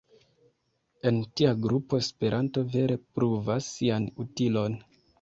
[1.09, 4.85] En tia grupo Esperanto vere pruvas sian utilon.